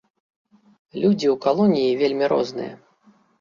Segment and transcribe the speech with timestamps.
[1.01, 2.73] Людзі ў калоніі вельмі розныя.